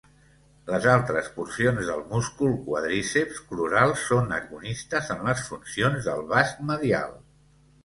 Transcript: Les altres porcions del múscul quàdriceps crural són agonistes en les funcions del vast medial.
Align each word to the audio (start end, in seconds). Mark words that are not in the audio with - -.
Les 0.69 0.85
altres 0.93 1.27
porcions 1.35 1.85
del 1.89 2.01
múscul 2.13 2.55
quàdriceps 2.69 3.43
crural 3.51 3.95
són 4.07 4.35
agonistes 4.41 5.15
en 5.19 5.23
les 5.31 5.47
funcions 5.53 6.11
del 6.11 6.27
vast 6.35 6.67
medial. 6.73 7.17